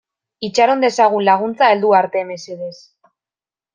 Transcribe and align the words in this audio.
Itxaron 0.47 0.81
dezagun 0.85 1.25
laguntza 1.27 1.69
heldu 1.75 1.93
arte, 1.99 2.25
mesedez. 2.31 2.75